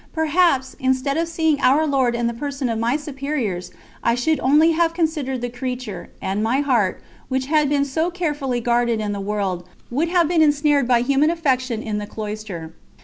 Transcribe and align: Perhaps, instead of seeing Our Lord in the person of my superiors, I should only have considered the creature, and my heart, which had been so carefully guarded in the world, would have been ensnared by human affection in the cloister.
Perhaps, 0.13 0.75
instead 0.79 1.15
of 1.15 1.27
seeing 1.27 1.61
Our 1.61 1.85
Lord 1.85 2.15
in 2.15 2.25
the 2.25 2.33
person 2.33 2.69
of 2.69 2.79
my 2.79 2.97
superiors, 2.97 3.69
I 4.03 4.15
should 4.15 4.39
only 4.39 4.71
have 4.71 4.95
considered 4.95 5.41
the 5.41 5.49
creature, 5.49 6.09
and 6.19 6.41
my 6.41 6.61
heart, 6.61 7.03
which 7.27 7.45
had 7.45 7.69
been 7.69 7.85
so 7.85 8.09
carefully 8.09 8.61
guarded 8.61 8.99
in 8.99 9.11
the 9.11 9.21
world, 9.21 9.69
would 9.91 10.09
have 10.09 10.27
been 10.27 10.41
ensnared 10.41 10.87
by 10.87 11.01
human 11.01 11.29
affection 11.29 11.83
in 11.83 11.99
the 11.99 12.07
cloister. 12.07 12.73